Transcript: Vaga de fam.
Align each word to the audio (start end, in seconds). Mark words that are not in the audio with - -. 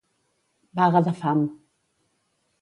Vaga 0.79 1.01
de 1.09 1.13
fam. 1.19 1.45